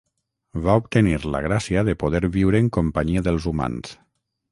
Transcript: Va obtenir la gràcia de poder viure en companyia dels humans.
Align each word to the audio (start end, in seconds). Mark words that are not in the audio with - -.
Va 0.67 0.75
obtenir 0.83 1.11
la 1.35 1.41
gràcia 1.47 1.83
de 1.89 1.95
poder 2.03 2.21
viure 2.37 2.63
en 2.65 2.71
companyia 2.79 3.23
dels 3.29 3.47
humans. 3.53 3.93